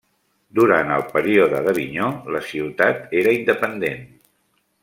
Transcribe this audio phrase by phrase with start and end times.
[0.59, 4.05] Durant el període d'Avinyó la ciutat era independent.